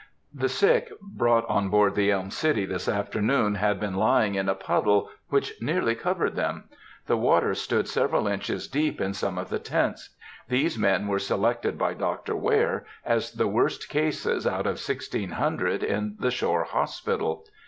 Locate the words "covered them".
5.93-6.63